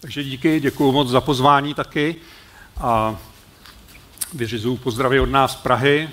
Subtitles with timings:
[0.00, 2.16] Takže díky, děkuji moc za pozvání taky
[2.80, 3.16] a
[4.34, 6.10] vyřizuju pozdravy od nás z Prahy.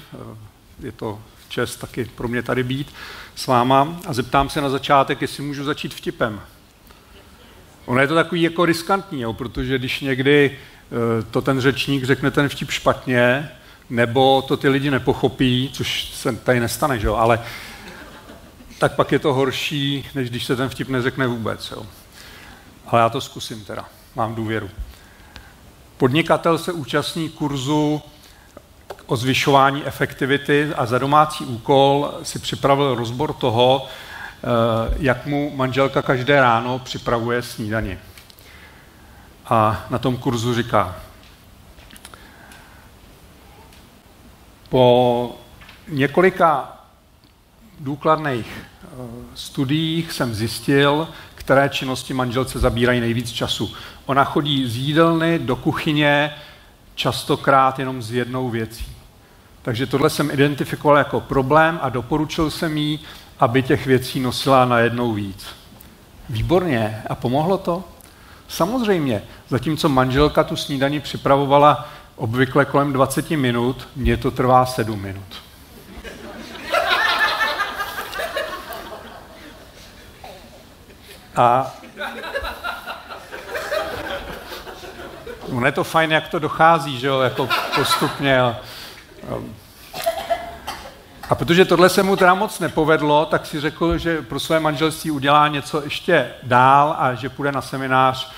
[0.80, 1.20] Je to
[1.50, 2.94] čest taky pro mě tady být
[3.36, 6.42] s váma a zeptám se na začátek, jestli můžu začít vtipem.
[7.86, 12.32] Ono je to takový jako riskantní, jo, protože když někdy eh, to ten řečník řekne
[12.32, 13.52] ten vtip špatně,
[13.90, 17.40] nebo to ty lidi nepochopí, což se tady nestane, že jo, ale
[18.80, 21.72] tak pak je to horší, než když se ten vtip neřekne vůbec.
[21.72, 21.86] Jo.
[22.94, 23.86] Ale já to zkusím teda,
[24.16, 24.70] mám důvěru.
[25.98, 28.02] Podnikatel se účastní kurzu
[29.06, 34.48] o zvyšování efektivity a za domácí úkol si připravil rozbor toho, eh,
[35.00, 38.00] jak mu manželka každé ráno připravuje snídani.
[39.46, 40.96] A na tom kurzu říká,
[44.70, 45.36] po
[45.88, 46.78] několika
[47.80, 48.88] důkladných eh,
[49.36, 51.08] studiích jsem zjistil,
[51.44, 53.74] které činnosti manželce zabírají nejvíc času.
[54.06, 56.32] Ona chodí z jídelny do kuchyně
[56.96, 58.86] častokrát jenom s jednou věcí.
[59.62, 63.00] Takže tohle jsem identifikoval jako problém a doporučil jsem jí,
[63.40, 65.46] aby těch věcí nosila na jednou víc.
[66.30, 67.04] Výborně.
[67.10, 67.84] A pomohlo to?
[68.48, 69.22] Samozřejmě.
[69.50, 75.44] Zatímco manželka tu snídani připravovala obvykle kolem 20 minut, mně to trvá 7 minut.
[81.36, 81.72] A
[85.52, 88.42] ono je to fajn, jak to dochází, že jo, jako postupně.
[91.30, 95.12] A, protože tohle se mu teda moc nepovedlo, tak si řekl, že pro své manželství
[95.12, 98.32] udělá něco ještě dál a že půjde na seminář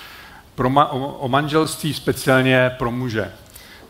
[0.56, 3.32] pro ma- o manželství speciálně pro muže.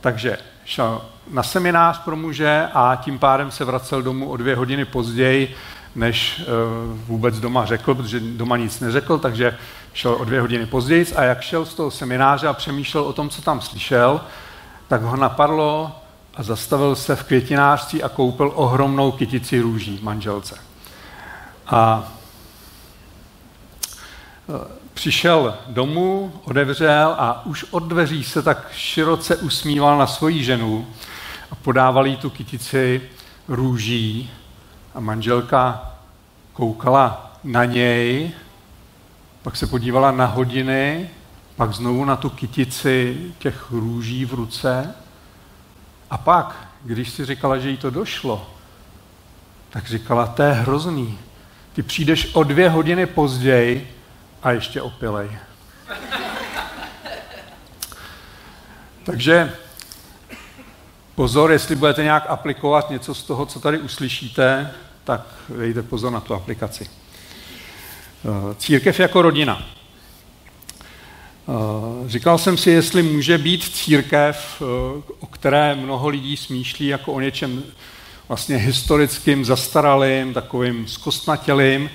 [0.01, 4.85] Takže šel na seminář pro muže a tím pádem se vracel domů o dvě hodiny
[4.85, 5.55] později,
[5.95, 9.57] než uh, vůbec doma řekl, protože doma nic neřekl, takže
[9.93, 13.29] šel o dvě hodiny později a jak šel z toho semináře a přemýšlel o tom,
[13.29, 14.21] co tam slyšel,
[14.87, 15.91] tak ho napadlo
[16.35, 20.55] a zastavil se v květinářství a koupil ohromnou kytici růží manželce.
[21.67, 22.11] A
[24.47, 24.55] uh,
[24.93, 30.87] přišel domů, odevřel a už od dveří se tak široce usmíval na svoji ženu
[31.51, 33.01] a podával jí tu kytici
[33.47, 34.31] růží
[34.95, 35.94] a manželka
[36.55, 38.31] koukala na něj,
[39.41, 41.09] pak se podívala na hodiny,
[41.55, 44.95] pak znovu na tu kytici těch růží v ruce
[46.09, 48.49] a pak, když si říkala, že jí to došlo,
[49.69, 51.19] tak říkala, to je hrozný.
[51.73, 53.95] Ty přijdeš o dvě hodiny později
[54.43, 55.37] a ještě opilej.
[59.03, 59.55] Takže
[61.15, 64.71] pozor, jestli budete nějak aplikovat něco z toho, co tady uslyšíte,
[65.05, 65.27] tak
[65.57, 66.85] dejte pozor na tu aplikaci.
[68.25, 69.65] Eh, církev jako rodina.
[71.49, 74.65] Eh, říkal jsem si, jestli může být církev, eh,
[75.19, 77.63] o které mnoho lidí smýšlí jako o něčem
[78.27, 81.89] vlastně historickým, zastaralým, takovým zkostnatělým,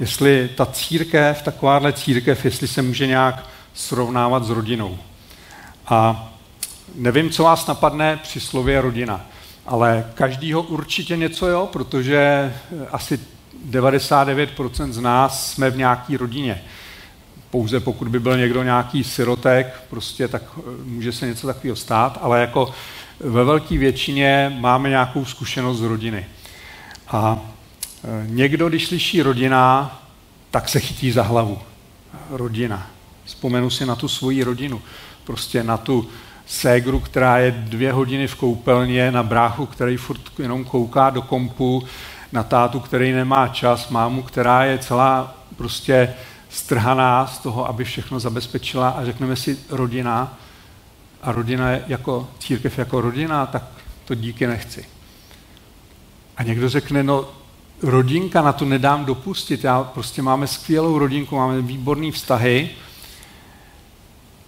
[0.00, 4.98] jestli ta církev, takováhle církev, jestli se může nějak srovnávat s rodinou.
[5.86, 6.28] A
[6.94, 9.26] nevím, co vás napadne při slově rodina,
[9.66, 12.52] ale každýho určitě něco jo, protože
[12.92, 13.20] asi
[13.70, 16.62] 99% z nás jsme v nějaké rodině.
[17.50, 22.18] Pouze pokud by byl někdo nějaký sirotek, prostě tak eh, může se něco takového stát,
[22.22, 22.74] ale jako
[23.20, 26.26] ve velké většině máme nějakou zkušenost z rodiny.
[27.08, 27.40] A
[28.06, 29.98] Eh, někdo, když slyší rodina,
[30.50, 31.58] tak se chytí za hlavu.
[32.30, 32.90] Rodina.
[33.24, 34.82] Vzpomenu si na tu svoji rodinu.
[35.24, 36.08] Prostě na tu
[36.46, 41.82] ségru, která je dvě hodiny v koupelně, na bráchu, který furt jenom kouká do kompu,
[42.32, 46.14] na tátu, který nemá čas, mámu, která je celá prostě
[46.48, 50.38] strhaná z toho, aby všechno zabezpečila a řekneme si rodina
[51.22, 53.62] a rodina je jako církev jako rodina, tak
[54.04, 54.84] to díky nechci.
[56.36, 57.28] A někdo řekne, no
[57.82, 59.64] rodinka, na to nedám dopustit.
[59.64, 62.70] Já prostě máme skvělou rodinku, máme výborné vztahy.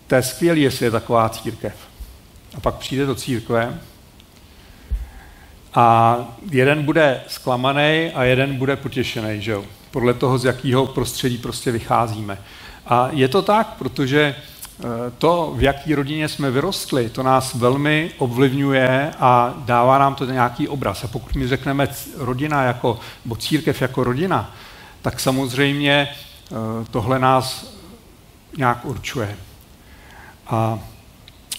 [0.06, 1.88] To je skvělé, jestli je taková církev.
[2.55, 3.81] A pak přijde do církve
[5.75, 6.19] a
[6.50, 9.65] jeden bude zklamaný a jeden bude potěšený, že jo?
[9.91, 12.39] Podle toho, z jakého prostředí prostě vycházíme.
[12.87, 14.35] A je to tak, protože
[14.81, 20.25] Eh, to, v jaký rodině jsme vyrostli, to nás velmi ovlivňuje a dává nám to
[20.25, 21.05] nějaký obraz.
[21.05, 24.55] A pokud my řekneme rodina jako, nebo církev jako rodina,
[25.03, 26.55] tak samozřejmě eh,
[26.91, 27.75] tohle nás
[28.56, 29.37] nějak určuje.
[30.47, 30.79] A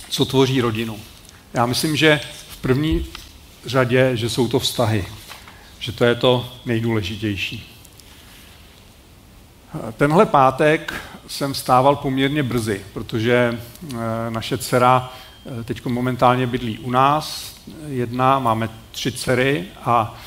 [0.09, 0.99] co tvoří rodinu?
[1.53, 3.05] Já myslím, že v první
[3.65, 5.05] řadě, že jsou to vztahy.
[5.79, 7.75] Že to je to nejdůležitější.
[9.97, 10.93] Tenhle pátek
[11.27, 13.61] jsem stával poměrně brzy, protože
[14.29, 15.13] naše dcera
[15.65, 17.55] teď momentálně bydlí u nás,
[17.87, 20.19] jedna, máme tři dcery a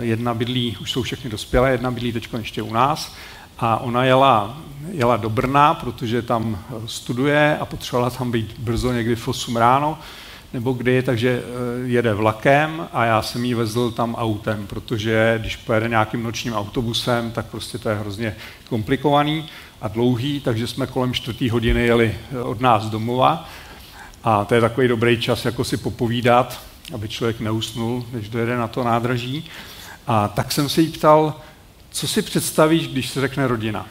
[0.00, 3.14] jedna bydlí, už jsou všechny dospělé, jedna bydlí teď ještě u nás
[3.58, 4.56] a ona jela,
[4.90, 9.98] jela do Brna, protože tam studuje a potřebovala tam být brzo někdy v 8 ráno,
[10.52, 15.56] nebo kdy, takže eh, jede vlakem a já jsem jí vezl tam autem, protože když
[15.56, 18.36] pojede nějakým nočním autobusem, tak prostě to je hrozně
[18.68, 19.46] komplikovaný
[19.80, 23.48] a dlouhý, takže jsme kolem čtvrtý hodiny jeli eh, od nás domova
[24.24, 26.60] a to je takový dobrý čas, jako si popovídat,
[26.94, 29.44] aby člověk neusnul, než dojede na to nádraží.
[30.06, 31.34] A tak jsem se jí ptal,
[31.94, 33.86] co si představíš, když se řekne rodina?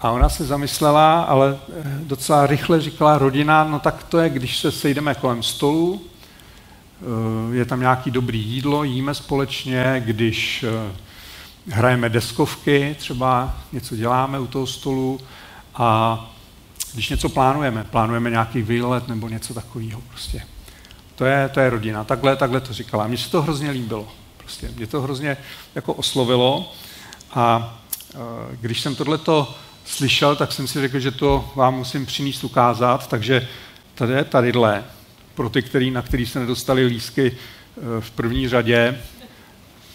[0.00, 4.58] A ona se zamyslela, ale eh, docela rychle říkala rodina, no tak to je, když
[4.58, 10.92] se sejdeme kolem stolu, eh, je tam nějaký dobrý jídlo, jíme společně, když eh,
[11.68, 15.20] hrajeme deskovky, třeba něco děláme u toho stolu
[15.74, 16.18] a
[16.92, 20.42] když něco plánujeme, plánujeme nějaký výlet nebo něco takového prostě.
[21.14, 22.04] To je, to je rodina.
[22.04, 23.06] Takhle, takhle to říkala.
[23.06, 24.08] Mně se to hrozně líbilo.
[24.44, 24.70] Prostě.
[24.76, 25.36] Mě to hrozně
[25.74, 26.72] jako oslovilo
[27.34, 27.78] a
[28.60, 29.54] když jsem tohleto
[29.84, 33.48] slyšel, tak jsem si řekl, že to vám musím přinést ukázat, takže
[33.94, 34.84] tady je tadyhle,
[35.34, 39.00] pro ty, který, na který se nedostali lísky eh, v první řadě,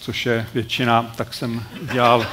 [0.00, 2.26] což je většina, tak jsem udělal,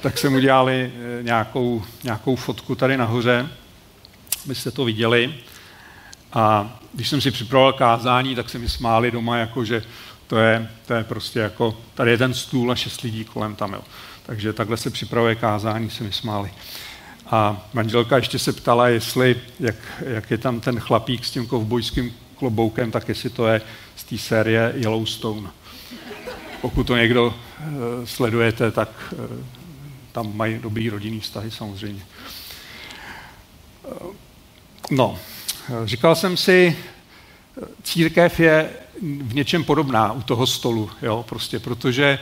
[0.00, 3.48] tak jsem udělali eh, nějakou, nějakou fotku tady nahoře,
[4.44, 5.34] abyste to viděli.
[6.32, 9.82] A když jsem si připravoval kázání, tak se mi smáli doma, jako že
[10.30, 13.72] to je, to je prostě jako, tady je ten stůl a šest lidí kolem tam,
[13.72, 13.80] jo.
[14.26, 16.50] Takže takhle se připravuje kázání, se mi smáli.
[17.26, 22.14] A manželka ještě se ptala, jestli, jak, jak je tam ten chlapík s tím kovbojským
[22.36, 23.60] kloboukem, tak jestli to je
[23.96, 25.50] z té série Yellowstone.
[26.60, 27.34] Pokud to někdo uh,
[28.04, 29.18] sledujete, tak uh,
[30.12, 32.02] tam mají dobrý rodinný vztahy samozřejmě.
[34.02, 34.14] Uh,
[34.90, 35.18] no,
[35.84, 36.76] říkal jsem si,
[37.82, 38.70] církev je
[39.02, 42.18] v něčem podobná u toho stolu, jo, prostě, protože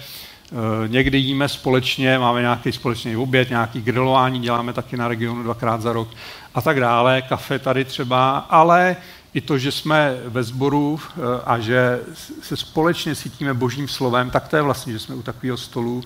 [0.52, 5.82] Eh, někdy jíme společně, máme nějaký společný oběd, nějaký grilování, děláme taky na regionu dvakrát
[5.82, 6.08] za rok
[6.54, 8.96] a tak dále, kafe tady třeba, ale
[9.34, 12.00] i to, že jsme ve sboru eh, a že
[12.42, 16.02] se společně cítíme božím slovem, tak to je vlastně, že jsme u takového stolu,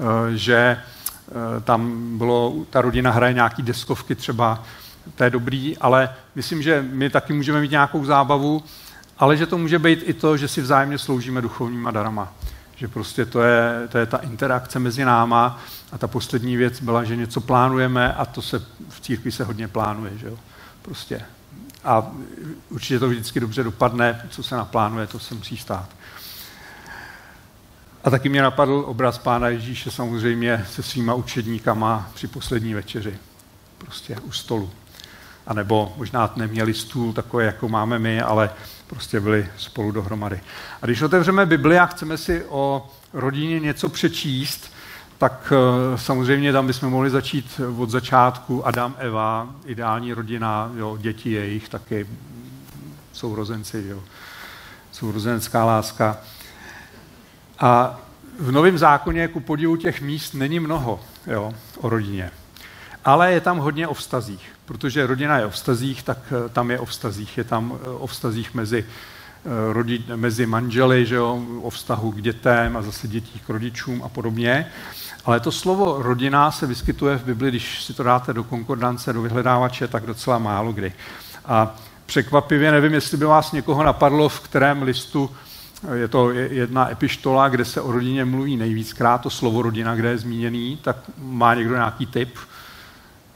[0.00, 0.80] eh, že
[1.64, 4.64] tam bylo, ta rodina hraje nějaký deskovky třeba,
[5.14, 8.64] to je dobrý, ale myslím, že my taky můžeme mít nějakou zábavu,
[9.18, 12.32] ale že to může být i to, že si vzájemně sloužíme duchovníma darama
[12.76, 15.60] že prostě to je, to je ta interakce mezi náma
[15.92, 19.68] a ta poslední věc byla, že něco plánujeme a to se v církvi se hodně
[19.68, 20.38] plánuje, že jo?
[20.82, 21.22] Prostě.
[21.84, 22.10] A
[22.70, 25.88] určitě to vždycky dobře dopadne, co se naplánuje, to se musí stát.
[28.04, 33.18] A taky mě napadl obraz pána Ježíše samozřejmě se svýma učedníkama při poslední večeři.
[33.78, 34.70] Prostě u stolu.
[35.46, 38.50] A nebo možná neměli stůl takový, jako máme my, ale
[38.86, 40.40] prostě byli spolu dohromady.
[40.82, 44.72] A když otevřeme Bibli a chceme si o rodině něco přečíst,
[45.18, 48.66] tak eh, samozřejmě tam bychom mohli začít od začátku.
[48.66, 52.06] Adam, Eva, ideální rodina, jo, děti jejich taky,
[53.12, 54.02] sourozenci, jo,
[54.92, 56.16] sourozenecká láska.
[57.58, 58.00] A
[58.38, 62.30] v Novém zákoně ku podivu těch míst není mnoho jo, o rodině.
[63.06, 66.78] Ale je tam hodně o vztazích protože rodina je o vztazích, tak eh, tam je
[66.78, 67.38] o vztazích.
[67.38, 72.22] Je tam eh, o vztazích mezi, eh, rodi, mezi manželi, že jo, o vztahu k
[72.22, 74.66] dětem a zase dětí k rodičům a podobně.
[75.24, 79.22] Ale to slovo rodina se vyskytuje v Bibli, když si to dáte do konkordance, do
[79.22, 80.92] vyhledávače, tak docela málo kdy.
[81.44, 81.76] A
[82.06, 85.30] překvapivě, nevím, jestli by vás někoho napadlo, v kterém listu
[85.94, 90.18] je to jedna epištola, kde se o rodině mluví nejvíckrát, to slovo rodina, kde je
[90.18, 92.38] zmíněný, tak má někdo nějaký tip,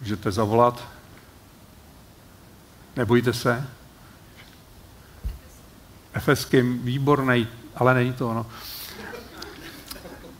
[0.01, 0.89] můžete zavolat.
[2.97, 3.67] Nebojte se.
[6.13, 8.47] Efeským, výborný, ale není to ono.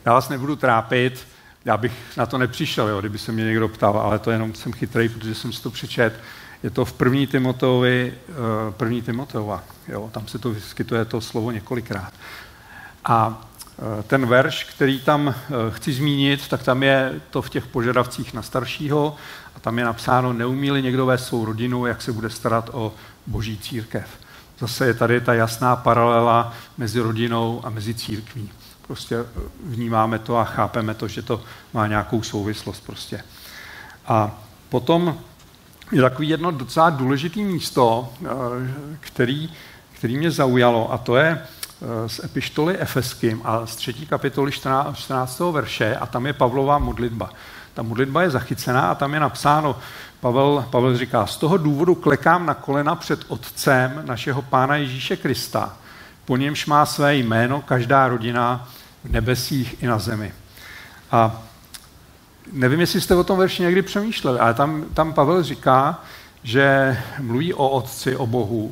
[0.05, 1.27] Já vás nebudu trápit,
[1.65, 4.73] já bych na to nepřišel, jo, kdyby se mě někdo ptal, ale to jenom jsem
[4.73, 6.19] chytrý, protože jsem si to přečet.
[6.63, 8.33] Je to v první Timoteovi, eh,
[8.71, 12.13] první Timoteova, jo, tam se to vyskytuje to slovo několikrát.
[13.05, 13.49] A
[13.99, 18.33] eh, ten verš, který tam eh, chci zmínit, tak tam je to v těch požadavcích
[18.33, 19.15] na staršího
[19.55, 22.93] a tam je napsáno, neumí někdo vést svou rodinu, jak se bude starat o
[23.27, 24.07] boží církev.
[24.59, 28.49] Zase je tady ta jasná paralela mezi rodinou a mezi církví.
[28.87, 29.25] Prostě
[29.63, 31.43] vnímáme to a chápeme to, že to
[31.73, 33.23] má nějakou souvislost prostě.
[34.07, 34.31] A
[34.69, 35.17] potom
[35.91, 38.27] je takový jedno docela důležité místo, eh,
[38.99, 39.49] který,
[39.93, 44.97] který mě zaujalo, a to je eh, z epištoly Efeským a z třetí kapitoly 14.
[44.97, 45.51] 14.
[45.51, 47.29] verše, a tam je Pavlová modlitba.
[47.73, 49.79] Ta modlitba je zachycená a tam je napsáno,
[50.19, 55.73] Pavel, Pavel říká, z toho důvodu klekám na kolena před Otcem našeho Pána Ježíše Krista,
[56.25, 58.67] po němž má své jméno každá rodina
[59.03, 60.33] v nebesích i na zemi.
[61.11, 61.41] A
[62.51, 65.99] nevím, jestli jste o tom verši někdy přemýšleli, ale tam, tam Pavel říká,
[66.43, 68.71] že mluví o Otci, o Bohu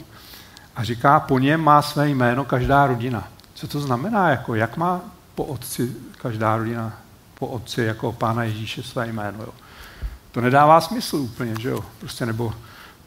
[0.76, 3.28] a říká, po něm má své jméno každá rodina.
[3.54, 4.30] Co to znamená?
[4.30, 5.02] Jako, jak má
[5.36, 6.94] po Otci každá rodina,
[7.40, 9.44] po Otci jako Pána Ježíše své jméno?
[9.44, 9.54] Jo?
[10.32, 11.86] To nedává smysl úplně, že jo?
[12.00, 12.54] Prostě nebo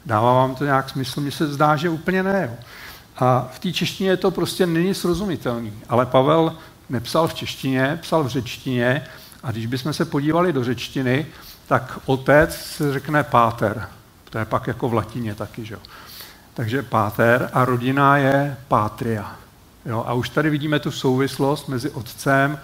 [0.05, 1.21] dává vám to nějak smysl?
[1.21, 2.49] Mně se zdá, že úplně ne.
[2.51, 2.57] Jo?
[3.17, 5.73] A v té češtině to prostě není srozumitelný.
[5.89, 6.55] Ale Pavel
[6.89, 9.05] nepsal v češtině, psal v řečtině
[9.43, 11.25] a když bychom se podívali do řečtiny,
[11.67, 13.89] tak otec se řekne páter.
[14.29, 15.79] To je pak jako v latině taky, že jo.
[16.53, 19.35] Takže páter a rodina je pátria.
[19.85, 22.59] Jo, a už tady vidíme tu souvislost mezi otcem.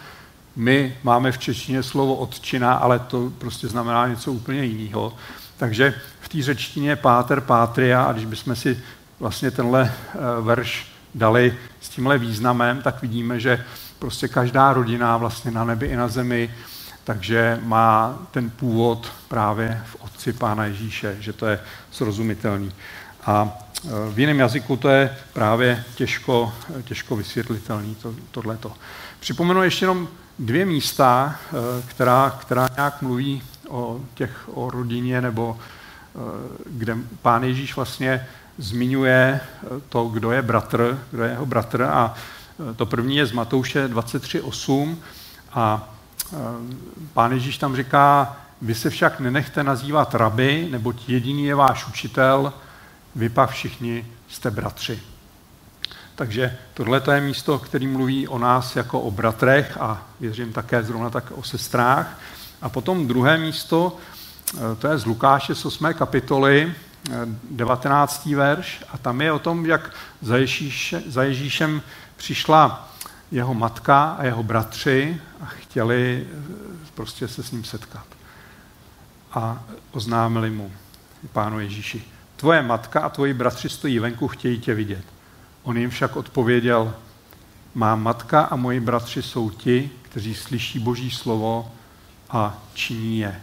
[0.56, 5.14] My máme v češtině slovo otčina, ale to prostě znamená něco úplně jiného.
[5.58, 8.84] Takže v té řečtině páter, pátria, a když bychom si
[9.20, 13.66] vlastně tenhle eh, verš dali s tímhle významem, tak vidíme, že
[14.00, 16.56] prostě každá rodina vlastně na nebi i na zemi,
[17.04, 21.60] takže má ten původ právě v Otci Pána Ježíše, že to je
[21.92, 22.72] srozumitelný.
[23.26, 26.54] A e, v jiném jazyku to je právě těžko,
[26.84, 28.72] těžko vysvětlitelný, to, tohleto.
[29.20, 30.08] Připomenu ještě jenom
[30.40, 36.20] dvě místa, e, která, která nějak mluví o, těch, o rodině, nebo e,
[36.70, 38.28] kde pán Ježíš vlastně
[38.58, 39.40] zmiňuje
[39.90, 42.14] to, kdo je bratr, kdo je jeho bratr a
[42.76, 44.96] to první je z Matouše 23.8
[45.54, 45.94] a
[47.14, 52.54] pán Ježíš tam říká, vy se však nenechte nazývat raby, neboť jediný je váš učitel,
[53.16, 55.00] vy pak všichni jste bratři.
[56.20, 61.10] Takže tohle je místo, který mluví o nás jako o bratrech a věřím také zrovna
[61.10, 62.20] tak o sestrách.
[62.62, 63.98] A potom druhé místo,
[64.80, 65.94] to je z Lukáše z 8.
[65.94, 66.74] kapitoly,
[67.52, 68.26] 19.
[68.26, 71.82] verš, a tam je o tom, jak za, Ježíše, za Ježíšem
[72.18, 72.90] přišla
[73.32, 76.28] jeho matka a jeho bratři a chtěli
[76.96, 78.06] prostě se s ním setkat.
[79.34, 80.72] A oznámili mu,
[81.32, 82.04] pánu Ježíši,
[82.36, 85.19] tvoje matka a tvoji bratři stojí venku, chtějí tě vidět.
[85.70, 86.94] On jim však odpověděl,
[87.76, 91.72] má matka a moji bratři jsou ti, kteří slyší Boží slovo
[92.30, 93.42] a činí je.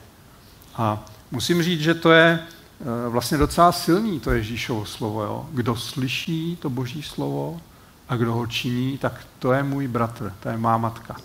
[0.75, 5.23] A musím říct, že to je eh, vlastně docela silný, to Ježíšovo slovo.
[5.23, 5.49] Jo?
[5.53, 7.61] Kdo slyší to Boží slovo
[8.09, 11.17] a kdo ho činí, tak to je můj bratr, to je má matka.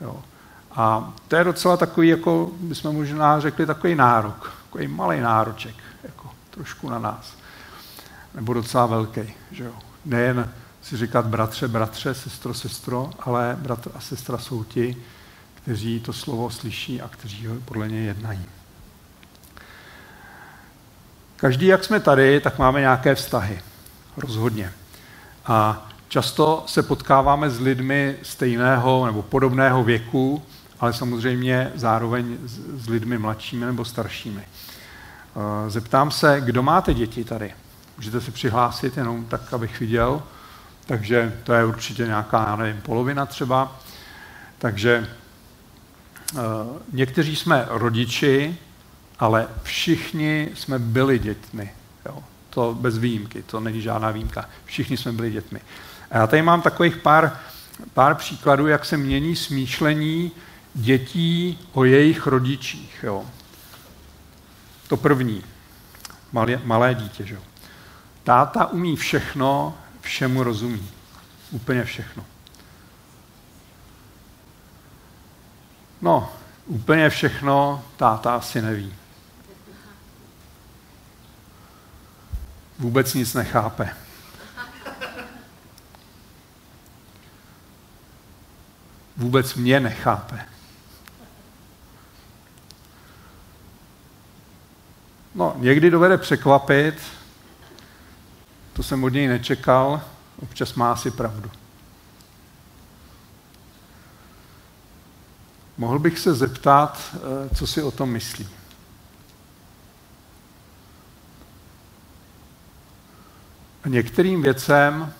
[0.00, 0.22] Jo?
[0.70, 6.30] A to je docela takový, jako bychom možná řekli, takový nárok, takový malý nároček, jako
[6.50, 7.34] trošku na nás.
[8.34, 9.85] Nebo docela velký, že jo.
[10.06, 10.50] Nejen
[10.82, 14.96] si říkat bratře, bratře, sestro, sestro, ale bratr a sestra jsou ti,
[15.54, 18.46] kteří to slovo slyší a kteří ho podle něj jednají.
[21.36, 23.60] Každý, jak jsme tady, tak máme nějaké vztahy.
[24.16, 24.72] Rozhodně.
[25.46, 30.42] A často se potkáváme s lidmi stejného nebo podobného věku,
[30.80, 32.36] ale samozřejmě zároveň
[32.74, 34.42] s lidmi mladšími nebo staršími.
[34.42, 37.54] Eh, zeptám se, kdo máte děti tady?
[37.96, 40.22] Můžete se přihlásit jenom tak, abych viděl.
[40.86, 43.80] Takže to je určitě nějaká, já nevím, polovina třeba.
[44.58, 45.08] Takže
[46.34, 46.38] eh,
[46.92, 48.56] někteří jsme rodiči,
[49.18, 51.72] ale všichni jsme byli dětmi.
[52.06, 52.24] Jo.
[52.50, 54.48] To bez výjimky, to není žádná výjimka.
[54.64, 55.60] Všichni jsme byli dětmi.
[56.10, 57.38] A já tady mám takových pár,
[57.94, 60.32] pár příkladů, jak se mění smýšlení
[60.74, 63.00] dětí o jejich rodičích.
[63.02, 63.24] Jo.
[64.88, 65.44] To první,
[66.32, 67.26] malé, malé dítě.
[67.26, 67.38] Že?
[68.26, 70.90] Táta umí všechno, všemu rozumí.
[71.50, 72.24] Úplně všechno.
[76.02, 76.32] No,
[76.66, 78.94] úplně všechno táta asi neví.
[82.78, 83.96] Vůbec nic nechápe.
[89.16, 90.46] Vůbec mě nechápe.
[95.34, 97.00] No, někdy dovede překvapit,
[98.76, 100.02] to jsem od něj nečekal,
[100.42, 101.50] občas má asi pravdu.
[105.78, 108.48] Mohl bych se zeptat, eh, co si o tom myslí.
[113.84, 115.12] A některým věcem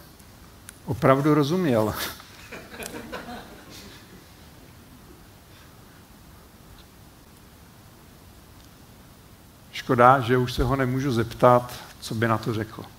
[0.85, 1.95] opravdu rozuměl.
[9.73, 12.96] Škoda, že už se ho nemůžu zeptat, co by na to řekl.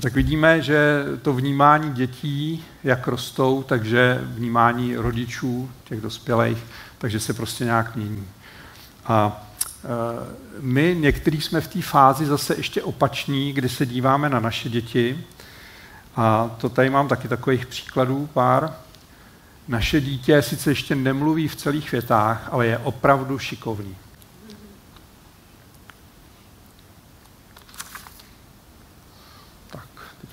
[0.00, 6.58] Tak vidíme, že to vnímání dětí, jak rostou, takže vnímání rodičů, těch dospělých,
[6.98, 8.28] takže se prostě nějak mění.
[9.06, 9.46] A
[9.84, 9.88] e,
[10.60, 15.24] my někteří jsme v té fázi zase ještě opační, kdy se díváme na naše děti.
[16.16, 18.72] A to tady mám taky takových příkladů pár.
[19.68, 23.96] Naše dítě sice ještě nemluví v celých větách, ale je opravdu šikovný.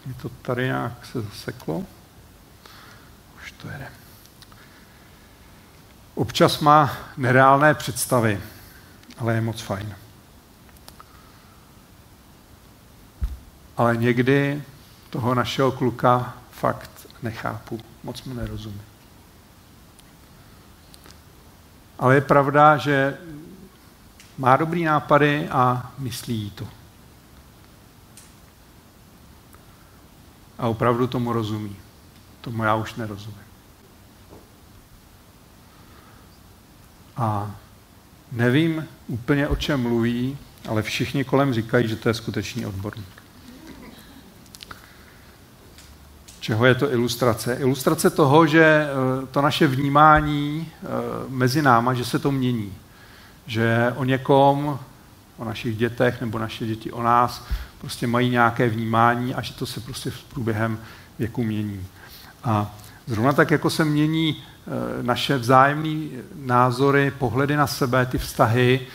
[0.05, 1.85] Mi to tady nějak se zaseklo.
[3.37, 3.87] Už to jede.
[6.15, 8.41] Občas má nereálné představy,
[9.17, 9.95] ale je moc fajn.
[13.77, 14.63] Ale někdy
[15.09, 18.81] toho našeho kluka fakt nechápu, moc mu nerozumím.
[21.99, 23.17] Ale je pravda, že
[24.37, 26.82] má dobrý nápady a myslí to.
[30.57, 31.75] A opravdu tomu rozumí.
[32.41, 33.43] Tomu já už nerozumím.
[37.17, 37.51] A
[38.31, 40.37] nevím úplně, o čem mluví,
[40.69, 43.23] ale všichni kolem říkají, že to je skutečný odborník.
[46.39, 47.55] Čeho je to ilustrace?
[47.55, 48.87] Ilustrace toho, že eh,
[49.31, 50.87] to naše vnímání eh,
[51.29, 52.73] mezi náma, že se to mění.
[53.45, 54.79] Že o někom,
[55.37, 57.45] o našich dětech nebo naše děti o nás
[57.83, 60.79] prostě mají nějaké vnímání a že to se prostě v průběhem
[61.19, 61.85] věku mění.
[62.43, 62.75] A
[63.07, 68.87] zrovna tak, jako se mění eh, naše vzájemné názory, pohledy na sebe, ty vztahy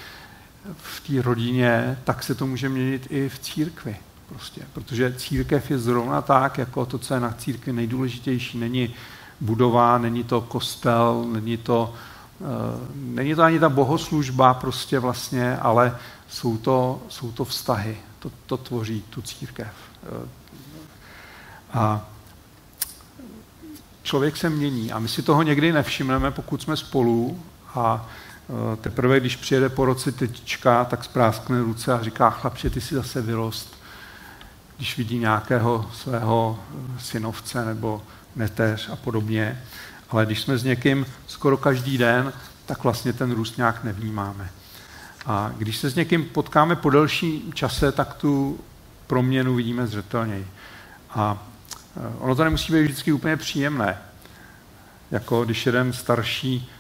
[0.76, 3.96] v té rodině, tak se to může měnit i v církvi.
[4.28, 8.58] Prostě, protože církev je zrovna tak, jako to, co je na církvi nejdůležitější.
[8.58, 8.94] Není
[9.40, 11.94] budova, není to kostel, není to,
[12.40, 12.46] uh,
[12.94, 15.96] není to ani ta bohoslužba prostě vlastně, ale
[16.28, 17.96] jsou to, jsou to vztahy.
[18.18, 19.68] To, to tvoří tu církev.
[20.02, 20.28] Uh,
[21.72, 22.08] a
[24.02, 27.42] člověk se mění a my si toho někdy nevšimneme, pokud jsme spolu
[27.74, 28.08] a
[28.72, 32.94] eh, teprve, když přijede po roce tetička, tak spráskne ruce a říká, chlapče, ty jsi
[32.94, 33.78] zase vyrost
[34.78, 36.58] když vidí nějakého svého
[36.98, 38.02] synovce nebo
[38.36, 39.62] neteř a podobně.
[40.10, 42.32] Ale když jsme s někým skoro každý den,
[42.66, 44.50] tak vlastně ten růst nějak nevnímáme.
[45.28, 48.60] A když se s někým potkáme po delší čase, tak tu
[49.06, 50.46] proměnu vidíme zřetelněji.
[51.10, 51.46] A
[51.96, 53.98] e, ono to nemusí být vždycky úplně příjemné.
[55.10, 56.70] Jako když jeden starší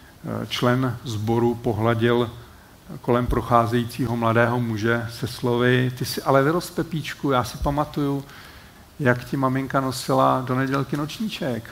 [0.42, 2.30] e, člen sboru pohladil
[3.00, 8.24] kolem procházejícího mladého muže se slovy, ty jsi ale vyrost Pepíčku, já si pamatuju,
[9.00, 11.70] jak ti maminka nosila do nedělky nočníček.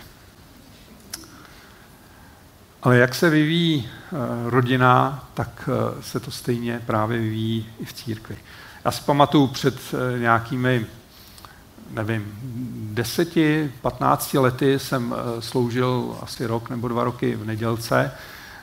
[2.86, 4.16] Ale jak se vyvíjí eh,
[4.50, 8.36] rodina, tak eh, se to stejně právě vyvíjí i v církvi.
[8.84, 10.86] Já si pamatuju před eh, nějakými,
[11.90, 12.32] nevím,
[12.92, 18.12] deseti, patnácti lety jsem sloužil asi rok nebo dva roky v nedělce.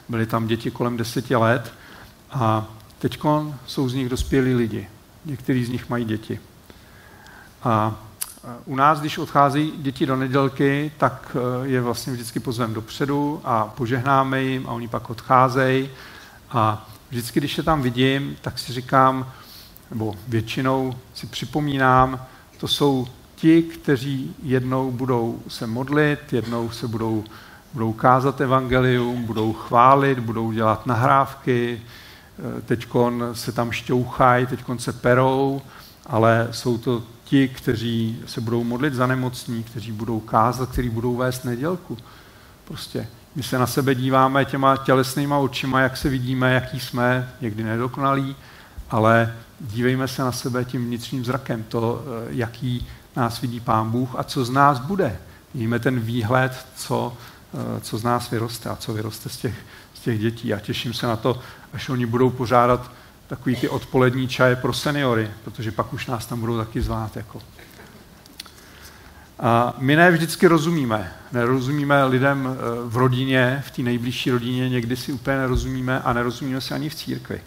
[0.09, 1.73] Byly tam děti kolem deseti let
[2.31, 2.67] a
[2.99, 3.19] teď
[3.65, 4.87] jsou z nich dospělí lidi.
[5.25, 6.39] Někteří z nich mají děti.
[7.63, 7.95] A
[8.65, 13.65] u nás, když odchází děti do nedělky, tak e, je vlastně vždycky pozvem dopředu a
[13.65, 15.89] požehnáme jim a oni pak odcházejí.
[16.51, 19.31] A vždycky, když je tam vidím, tak si říkám,
[19.89, 22.25] nebo většinou si připomínám,
[22.59, 27.23] to jsou ti, kteří jednou budou se modlit, jednou se budou,
[27.73, 31.81] budou kázat evangelium, budou chválit, budou dělat nahrávky,
[32.39, 32.87] Eh, teď
[33.33, 35.61] se tam šťouchají, teď se perou,
[36.05, 41.15] ale jsou to ti, kteří se budou modlit za nemocní, kteří budou kázat, kteří budou
[41.15, 41.97] vést nedělku.
[42.65, 47.63] Prostě my se na sebe díváme těma tělesnýma očima, jak se vidíme, jaký jsme, někdy
[47.63, 48.35] nedokonalí,
[48.89, 54.15] ale dívejme se na sebe tím vnitřním zrakem, to, eh, jaký nás vidí Pán Bůh
[54.17, 55.17] a co z nás bude.
[55.53, 57.17] Vidíme ten výhled, co,
[57.53, 59.55] eh, co z nás vyroste a co vyroste z těch,
[59.93, 60.53] z těch dětí.
[60.53, 61.39] A těším se na to,
[61.73, 62.91] až oni budou pořádat
[63.27, 67.17] takový ty odpolední čaje pro seniory, protože pak už nás tam budou taky zvát.
[67.17, 67.41] Jako.
[69.39, 71.13] A my ne vždycky rozumíme.
[71.31, 72.55] Nerozumíme lidem eh,
[72.85, 76.95] v rodině, v té nejbližší rodině, někdy si úplně nerozumíme a nerozumíme si ani v
[76.95, 77.41] církvi.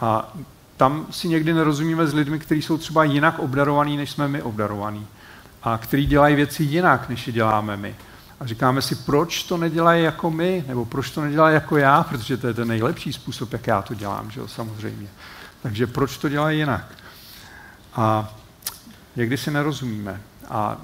[0.00, 0.34] A
[0.76, 5.06] tam si někdy nerozumíme s lidmi, kteří jsou třeba jinak obdarovaní, než jsme my obdarovaní.
[5.62, 7.94] A kteří dělají věci jinak, než je děláme my.
[8.42, 12.36] A říkáme si, proč to nedělají jako my, nebo proč to nedělají jako já, protože
[12.36, 15.08] to je ten nejlepší způsob, jak já to dělám, že jo, samozřejmě.
[15.62, 16.94] Takže proč to dělají jinak?
[17.94, 18.34] A
[19.16, 20.20] někdy si nerozumíme.
[20.48, 20.76] A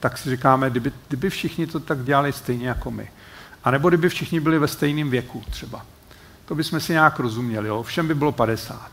[0.00, 3.10] tak si říkáme, kdyby, kdyby všichni to tak dělali stejně jako my.
[3.64, 5.86] A nebo kdyby všichni byli ve stejném věku třeba.
[6.44, 7.82] To bychom si nějak rozuměli, jo?
[7.82, 8.90] všem by bylo 50.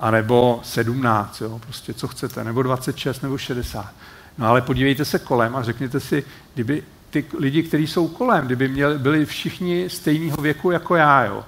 [0.00, 3.92] A nebo 17, jo, prostě co chcete, nebo 26, nebo 60.
[4.38, 8.68] No ale podívejte se kolem a řekněte si, kdyby ty lidi, kteří jsou kolem, kdyby
[8.68, 11.44] měli, byli všichni stejného věku jako já, jo.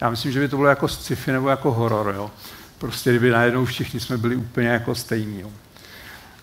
[0.00, 2.30] Já myslím, že by to bylo jako sci-fi nebo jako horor, jo.
[2.78, 5.50] Prostě kdyby najednou všichni jsme byli úplně jako stejní, jo.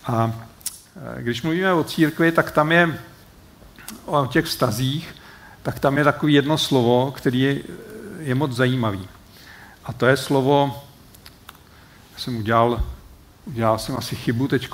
[0.06, 0.32] A
[1.18, 3.00] e, když mluvíme o církvi, tak tam je
[4.06, 5.16] o těch vztazích,
[5.64, 7.62] tak tam je takové jedno slovo, který je,
[8.20, 9.08] je moc zajímavý.
[9.86, 10.84] A to je slovo,
[12.14, 12.84] já jsem udělal,
[13.46, 14.70] udělal jsem asi chybu teď,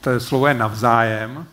[0.00, 1.46] to je slovo je navzájem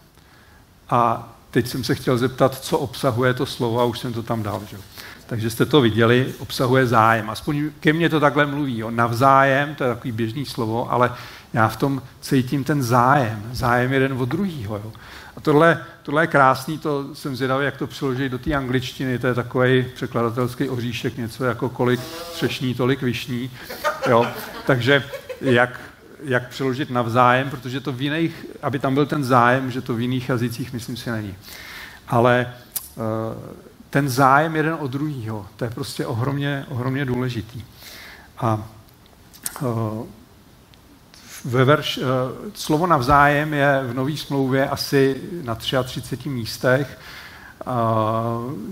[0.90, 4.44] a teď jsem se chtěl zeptat, co obsahuje to slovo a už jsem to tam
[4.44, 4.62] dal.
[4.70, 4.78] Že?
[5.26, 7.30] Takže jste to viděli, obsahuje zájem.
[7.30, 8.78] Aspoň ke mně to takhle mluví.
[8.78, 8.92] Jo.
[8.92, 11.14] Navzájem, to je takový běžný slovo, ale
[11.54, 13.44] já v tom cítím ten zájem.
[13.52, 14.92] Zájem jeden od druhého.
[15.38, 19.28] A tohle, tohle je krásný, to jsem zvědavý, jak to přeložit do té angličtiny, to
[19.28, 22.00] je takový překladatelský oříšek, něco jako kolik
[22.34, 23.52] třešní, tolik vyšní.
[24.10, 24.28] Jo.
[24.66, 25.04] Takže
[25.42, 25.80] jak,
[26.26, 30.02] jak přeložit navzájem, protože to v jiných, aby tam byl ten zájem, že to v
[30.02, 31.36] jiných jazycích, myslím si, není.
[32.08, 32.54] Ale
[32.96, 33.04] uh,
[33.90, 37.64] ten zájem jeden od druhého, to je prostě ohromně, ohromně důležitý.
[38.38, 38.68] A
[39.62, 40.06] uh,
[41.46, 42.04] ve verš, uh,
[42.54, 47.00] slovo navzájem je v Nové smlouvě asi na 33 místech.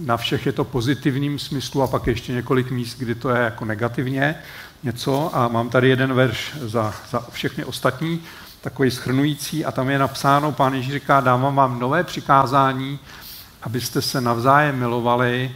[0.06, 3.66] Na všech je to pozitivním smyslu a pak ještě několik míst, kdy to je jako
[3.66, 4.36] negativně
[4.84, 5.36] něco.
[5.36, 8.22] A mám tady jeden verš za, za všechny ostatní,
[8.62, 13.00] takový schrnující a tam je napsáno, pán Ježíš říká, dávám vám nové přikázání,
[13.62, 15.56] abyste se navzájem milovali,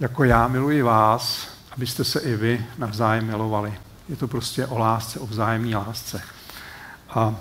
[0.00, 3.74] jako já miluji vás, abyste se i vy navzájem milovali.
[4.08, 6.22] Je to prostě o lásce, o vzájemné lásce.
[7.10, 7.34] A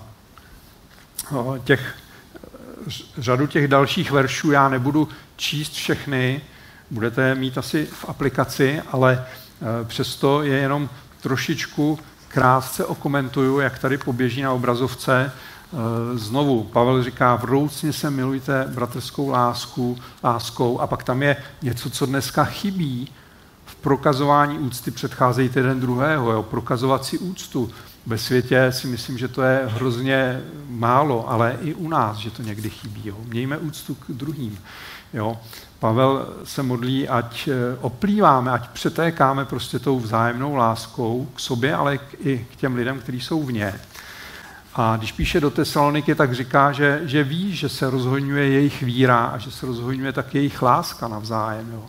[1.63, 1.95] těch,
[3.17, 6.41] řadu těch dalších veršů já nebudu číst všechny,
[6.91, 9.25] budete mít asi v aplikaci, ale
[9.83, 10.89] přesto je jenom
[11.21, 15.21] trošičku krátce okomentuju, jak tady poběží na obrazovce.
[15.23, 21.89] E, znovu, Pavel říká, vroucně se milujte bratrskou lásku, láskou a pak tam je něco,
[21.89, 23.09] co dneska chybí,
[23.83, 26.43] prokazování úcty předcházejte jeden druhého, jo?
[26.43, 27.69] prokazovat si úctu.
[28.05, 32.41] Ve světě si myslím, že to je hrozně málo, ale i u nás, že to
[32.41, 33.01] někdy chybí.
[33.05, 33.17] Jo?
[33.25, 34.59] Mějme úctu k druhým.
[35.13, 35.37] Jo?
[35.83, 41.99] Pavel se modlí, ať eh, oplýváme, ať přetékáme prostě tou vzájemnou láskou k sobě, ale
[42.19, 43.73] i k těm lidem, kteří jsou v ně.
[44.75, 49.25] A když píše do Tesaloniky, tak říká, že, že ví, že se rozhodňuje jejich víra
[49.25, 51.71] a že se rozhodňuje tak jejich láska navzájem.
[51.73, 51.83] Jo.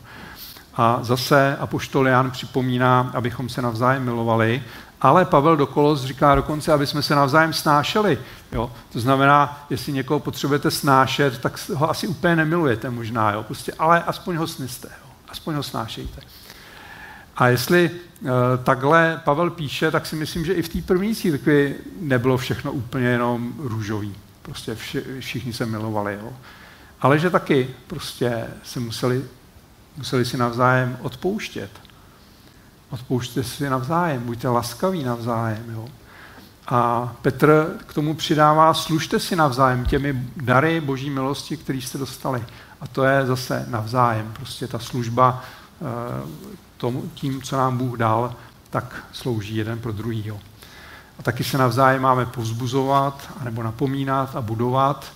[0.74, 4.62] A zase Apoštol Jan připomíná, abychom se navzájem milovali,
[5.04, 8.18] ale Pavel do Kolos říká dokonce, aby jsme se navzájem snášeli.
[8.52, 8.72] Jo?
[8.92, 13.42] To znamená, jestli někoho potřebujete snášet, tak ho asi úplně nemilujete možná, jo?
[13.42, 15.10] Prostě, ale aspoň ho sniste, jo?
[15.28, 16.20] aspoň ho snášejte.
[17.36, 18.28] A jestli e,
[18.64, 23.06] takhle Pavel píše, tak si myslím, že i v té první církvi nebylo všechno úplně
[23.06, 24.14] jenom růžový.
[24.42, 26.18] Prostě vši, všichni se milovali.
[26.22, 26.32] Jo?
[27.00, 29.24] Ale že taky prostě se museli
[29.96, 31.70] Museli si navzájem odpouštět.
[32.94, 35.64] Odpouštěte si navzájem, buďte laskaví navzájem.
[35.68, 35.88] Jo?
[36.66, 42.44] A Petr k tomu přidává, služte si navzájem těmi dary boží milosti, které jste dostali.
[42.80, 44.32] A to je zase navzájem.
[44.32, 45.84] Prostě ta služba eh,
[46.76, 48.34] tomu, tím, co nám Bůh dal,
[48.70, 50.40] tak slouží jeden pro druhýho.
[51.18, 55.12] A taky se navzájem máme povzbuzovat, anebo napomínat a budovat.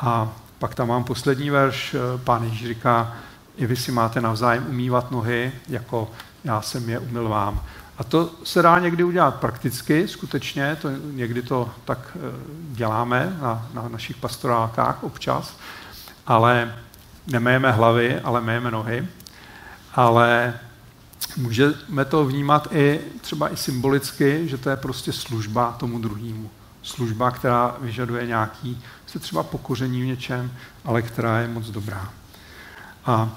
[0.00, 3.16] A pak tam mám poslední verš, eh, pán Ježíš říká,
[3.56, 6.10] i vy si máte navzájem umývat nohy, jako
[6.46, 7.62] já jsem je umyl vám.
[7.98, 12.18] A to se dá někdy udělat prakticky, skutečně, to, někdy to tak eh,
[12.72, 15.56] děláme na, na našich pastorálkách občas,
[16.26, 16.74] ale
[17.26, 19.08] neméjeme hlavy, ale méjeme nohy.
[19.94, 20.54] Ale
[21.36, 26.50] můžeme to vnímat i třeba i symbolicky, že to je prostě služba tomu druhému.
[26.82, 30.52] Služba, která vyžaduje nějaký, se třeba pokoření v něčem,
[30.84, 32.10] ale která je moc dobrá.
[33.06, 33.30] A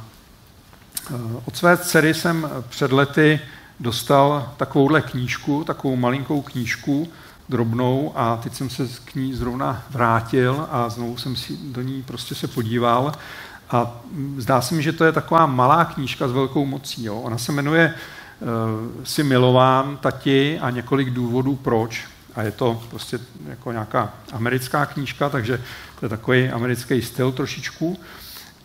[1.46, 3.40] od své dcery jsem před lety
[3.80, 7.08] dostal takovouhle knížku, takovou malinkou knížku,
[7.50, 12.04] drobnou a teď jsem se k ní zrovna vrátil a znovu jsem si do ní
[12.04, 13.12] prostě se podíval
[13.70, 14.02] a
[14.38, 17.04] zdá se mi, že to je taková malá knížka s velkou mocí.
[17.04, 17.16] Jo.
[17.16, 17.94] Ona se jmenuje
[18.40, 18.50] uh,
[19.04, 22.08] Si milován, tati a několik důvodů proč.
[22.36, 25.62] A je to prostě jako nějaká americká knížka, takže
[26.00, 28.00] to je takový americký styl trošičku,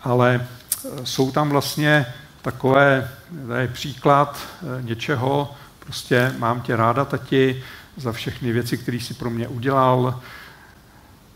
[0.01, 0.47] ale
[0.85, 2.05] eh, jsou tam vlastně
[2.45, 3.11] takové,
[3.57, 7.63] je příklad eh, něčeho, prostě mám tě ráda, tati,
[7.97, 10.21] za všechny věci, které jsi pro mě udělal,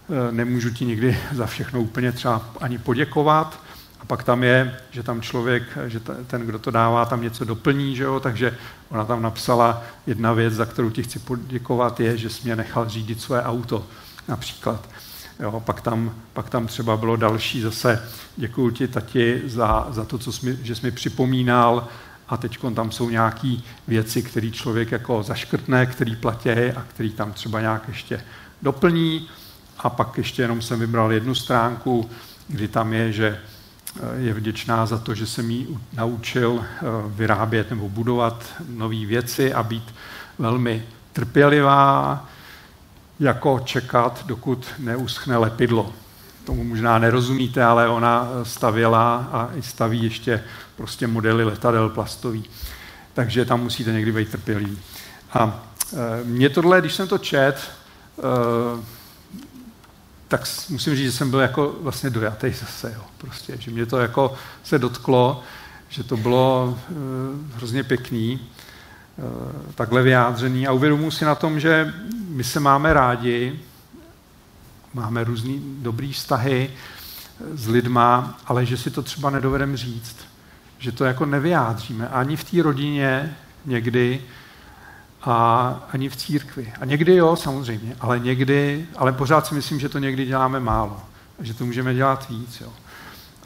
[0.10, 3.60] eh, nemůžu ti nikdy za všechno úplně třeba ani poděkovat,
[4.00, 7.95] A pak tam je, že tam člověk, že ten, kdo to dává, tam něco doplní,
[7.95, 8.19] že jo?
[8.19, 8.58] takže
[8.89, 12.89] ona tam napsala jedna věc, za kterou ti chci poděkovat, je, že jsi mě nechal
[12.89, 13.86] řídit své auto,
[14.28, 14.89] například.
[15.39, 20.17] Jo, pak, tam, pak tam třeba bylo další zase, děkuji ti tati za, za to,
[20.17, 21.88] co jsi, že jsi mi připomínal
[22.28, 23.56] a teď tam jsou nějaké
[23.88, 28.23] věci, které člověk jako zaškrtne, který platí a který tam třeba nějak ještě
[28.62, 29.30] doplní.
[29.78, 32.10] A pak ještě jenom jsem vybral jednu stránku,
[32.47, 37.69] kdy tam je, že eh, je vděčná za to, že jsem jí naučil eh, vyrábět
[37.69, 39.95] nebo budovat nové věci a být
[40.39, 42.28] velmi trpělivá,
[43.19, 45.93] jako čekat, dokud neuschne lepidlo.
[46.43, 50.43] Tomu možná nerozumíte, ale ona stavěla a i staví ještě
[50.75, 52.43] prostě modely letadel plastový.
[53.13, 54.79] Takže tam musíte někdy být trpělivý.
[55.34, 58.84] A e, mě tohle, když jsem to čet, e,
[60.27, 63.97] tak musím říct, že jsem byl jako vlastně dojatý zase, jo, prostě, že mě to
[63.97, 65.43] jako se dotklo,
[65.89, 66.93] že to bylo e,
[67.55, 68.39] hrozně pěkný,
[69.75, 71.93] takhle vyjádřený a uvědomuji si na tom, že
[72.30, 73.60] my se máme rádi,
[74.94, 76.70] máme různý dobrý vztahy
[77.54, 80.15] s lidma, ale že si to třeba nedovedeme říct.
[80.80, 84.22] Že to jako nevyjádříme ani v té rodině někdy
[85.22, 86.74] a ani v církvi.
[86.82, 91.02] A někdy jo, samozřejmě, ale někdy, ale pořád si myslím, že to někdy děláme málo.
[91.39, 92.62] Že to můžeme dělat víc.
[92.62, 92.74] Jo.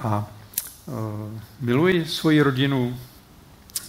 [0.01, 0.27] A
[0.85, 0.93] uh,
[1.61, 2.97] miluji svoji rodinu,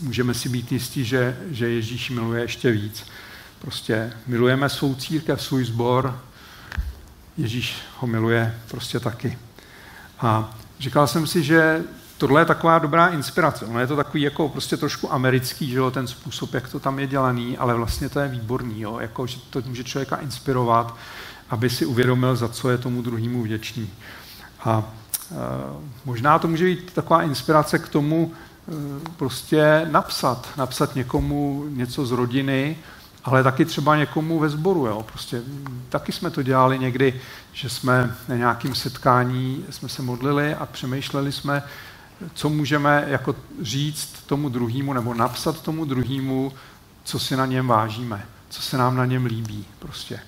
[0.01, 3.05] můžeme si být jistí, že, že Ježíš miluje ještě víc.
[3.64, 6.20] Prostě milujeme svou církev, svůj sbor,
[7.37, 9.38] Ježíš ho miluje prostě taky.
[10.20, 11.83] A říkal jsem si, že
[12.18, 13.66] tohle je taková dobrá inspirace.
[13.66, 16.98] Ono je to takový jako prostě trošku americký, že jo, ten způsob, jak to tam
[16.98, 20.96] je dělaný, ale vlastně to je výborný, jo, jako, že to může člověka inspirovat,
[21.50, 23.90] aby si uvědomil, za co je tomu druhému vděčný.
[24.64, 25.35] A e,
[26.05, 32.11] možná to může být taková inspirace k tomu e, prostě napsat, napsat někomu něco z
[32.11, 32.77] rodiny,
[33.25, 34.87] ale taky třeba někomu ve sboru.
[34.87, 35.03] Jo?
[35.03, 35.43] Prostě
[35.89, 37.21] taky jsme to dělali někdy,
[37.53, 41.63] že jsme na nějakém setkání jsme se modlili a přemýšleli jsme,
[42.35, 46.53] co můžeme jako říct tomu druhému nebo napsat tomu druhému,
[47.05, 49.65] co si na něm vážíme, co se nám na něm líbí.
[49.79, 50.21] Prostě.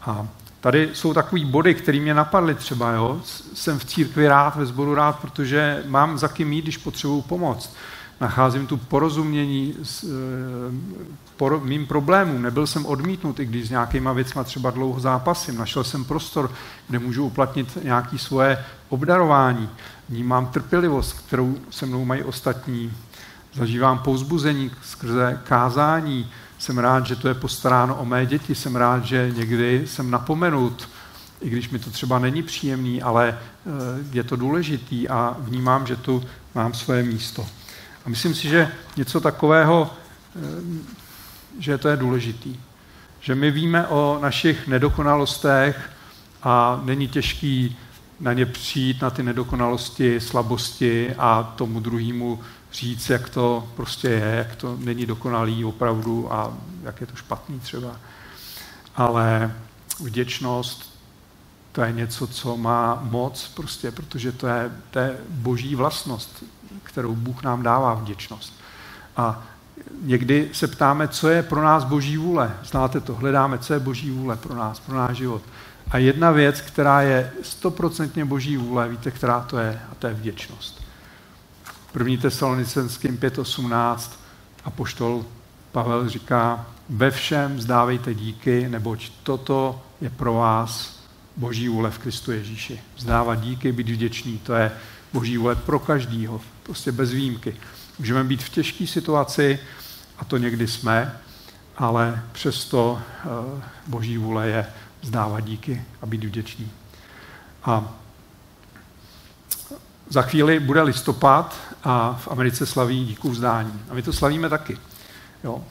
[0.00, 0.28] A
[0.60, 2.92] tady jsou takový body, které mě napadly třeba.
[2.92, 3.20] Jo?
[3.54, 7.70] Jsem v církvi rád, ve sboru rád, protože mám za kým jít, když potřebuju pomoc
[8.20, 10.08] nacházím tu porozumění s e,
[11.36, 12.42] por, mým problémům.
[12.42, 15.58] Nebyl jsem odmítnut, i když s nějakýma věcma třeba dlouho zápasím.
[15.58, 16.50] Našel jsem prostor,
[16.88, 19.68] kde můžu uplatnit nějaké svoje obdarování.
[20.08, 22.92] Vnímám trpělivost, kterou se mnou mají ostatní.
[23.54, 26.30] Zažívám pouzbuzení skrze kázání.
[26.58, 28.54] Jsem rád, že to je postaráno o mé děti.
[28.54, 30.88] Jsem rád, že někdy jsem napomenut,
[31.40, 33.36] i když mi to třeba není příjemný, ale e,
[34.12, 37.46] je to důležitý a vnímám, že tu mám své místo.
[38.08, 39.90] A myslím si, že něco takového,
[40.36, 40.40] eh,
[41.58, 42.56] že to je důležitý.
[43.20, 45.90] Že my víme o našich nedokonalostech
[46.42, 47.76] a není těžký
[48.20, 52.40] na ně přijít, na ty nedokonalosti, slabosti a tomu druhému
[52.72, 57.60] říct, jak to prostě je, jak to není dokonalý opravdu a jak je to špatný
[57.60, 57.96] třeba.
[58.96, 59.54] Ale
[60.00, 60.97] vděčnost
[61.78, 66.44] to je něco, co má moc prostě, protože to je, to je boží vlastnost
[66.82, 68.52] kterou Bůh nám dává vděčnost.
[69.16, 69.42] A
[70.02, 72.54] někdy se ptáme, co je pro nás boží vůle.
[72.64, 75.42] Znáte to, hledáme, co je boží vůle pro nás, pro náš život.
[75.90, 79.80] A jedna věc, která je stoprocentně boží vůle, víte, která to je?
[79.92, 80.84] A to je vděčnost.
[81.92, 84.10] První tesalonicenským 5.18
[84.64, 85.24] a poštol
[85.72, 90.97] Pavel říká, ve všem zdávejte díky, neboť toto je pro vás
[91.38, 92.80] boží vůle v Kristu Ježíši.
[92.96, 94.72] Vzdávat díky, být vděčný, to je
[95.12, 97.56] boží vůle pro každýho, prostě bez výjimky.
[97.98, 99.58] Můžeme být v těžké situaci,
[100.18, 101.18] a to někdy jsme,
[101.76, 103.28] ale přesto eh,
[103.86, 104.66] boží vůle je
[105.00, 106.70] vzdávat díky a být vděčný.
[107.64, 107.94] A
[110.08, 113.80] za chvíli bude listopad a v Americe slaví díku vzdání.
[113.90, 114.78] A my to slavíme taky.
[115.44, 115.64] Jo.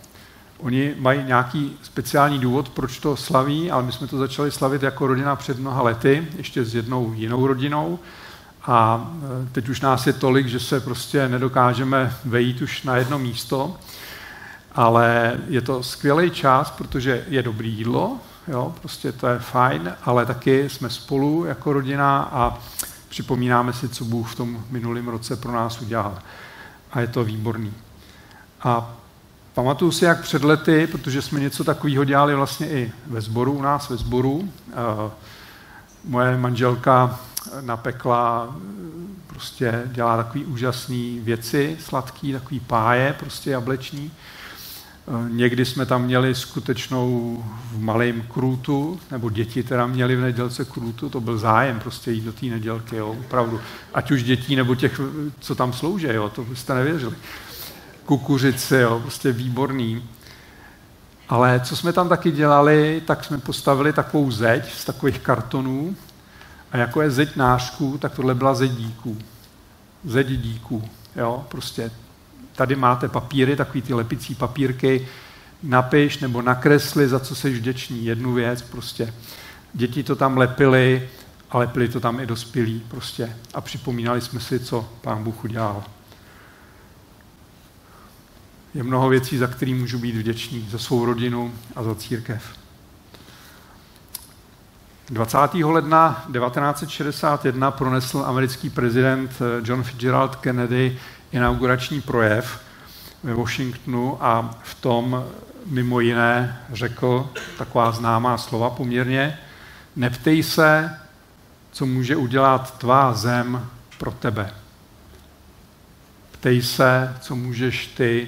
[0.60, 5.08] Oni mají nějaký speciální důvod, proč to slaví, ale my jsme to začali slavit jako
[5.08, 8.00] rodina před mnoha lety, ještě s jednou jinou rodinou.
[8.65, 9.12] A
[9.43, 13.76] e, teď už nás je tolik, že se prostě nedokážeme vejít už na jedno místo,
[14.76, 18.17] ale je to skvělý čas, protože je dobrý jídlo,
[18.48, 22.60] jo, prostě to je fajn, ale taky jsme spolu jako rodina a
[23.10, 26.20] připomínáme si, co Bůh v tom minulém roce pro nás udělal.
[26.91, 27.74] A je to výborný.
[28.63, 28.96] A
[29.58, 33.62] pamatuju si, jak před lety, protože jsme něco takového dělali vlastně i ve sboru, u
[33.62, 34.50] nás ve sboru,
[36.06, 37.20] moje manželka
[37.62, 38.56] napekla
[39.28, 44.12] prostě dělá takový úžasný věci, sladký, takový páje, prostě jableční.
[45.08, 50.65] Eh, někdy jsme tam měli skutečnou v malém krůtu, nebo děti teda měli v nedělce
[50.65, 53.60] krůtu, to byl zájem prostě jít do té nedělky, jo, opravdu.
[53.93, 55.02] Ať už dětí, nebo těch,
[55.39, 57.15] co tam slouží, jo, to byste nevěřili.
[58.08, 60.04] Kukuřici, jo, prostě výborný.
[61.30, 65.96] Ale co jsme tam taky dělali, tak jsme postavili takovou zeď z takových kartonů
[66.72, 69.17] a jako je zeď nářků, tak tohle byla zeď díků.
[70.06, 71.91] Zeď díků, jo, prostě
[72.56, 75.08] tady máte papíry, takový ty lepicí papírky,
[75.63, 78.06] napiš nebo nakresli, za co jsi vděčný.
[78.06, 79.13] Jednu věc prostě.
[79.74, 81.10] Děti to tam lepili
[81.50, 83.36] a lepili to tam i dospělí prostě.
[83.54, 85.84] A připomínali jsme si, co pán Bůh udělal.
[88.78, 90.68] Je mnoho věcí, za které můžu být vděčný.
[90.72, 92.44] Za svou rodinu a za církev.
[95.10, 95.38] 20.
[95.63, 99.32] ledna 1961 pronesl americký prezident
[99.63, 100.98] John Fitzgerald Kennedy
[101.32, 102.62] inaugurační projev
[103.24, 105.26] ve Washingtonu a v tom
[105.66, 109.40] mimo jiné řekl taková známá slova poměrně,
[109.96, 111.00] neptej se,
[111.72, 114.54] co může udělat tvá zem pro tebe.
[116.32, 118.28] Ptej se, co můžeš ty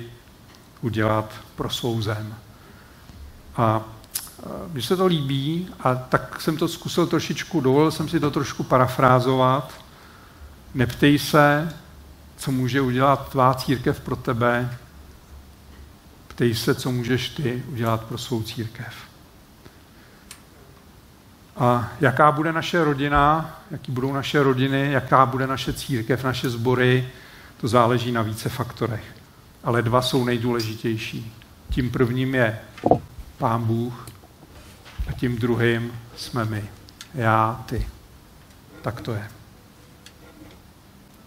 [0.82, 2.36] udělat pro svou zem.
[3.56, 3.82] A
[4.72, 8.63] mně se to líbí a tak jsem to zkusil trošičku, dovolil jsem si to trošku
[8.63, 9.74] parafrázovat.
[10.74, 11.74] Neptej se,
[12.38, 14.78] co může udělat tvá církev pro tebe,
[16.28, 18.94] ptej se, co můžeš ty udělat pro svou církev.
[21.58, 27.10] A jaká bude naše rodina, jaký budou naše rodiny, jaká bude naše církev, naše sbory,
[27.62, 29.18] to záleží na více faktorech.
[29.63, 31.34] Ale dva jsou nejdůležitější.
[31.69, 32.60] Tím prvním je
[33.38, 34.08] Pán Bůh
[35.08, 36.69] a tím druhým jsme my.
[37.15, 37.88] Já, ty.
[38.82, 39.38] Tak to je.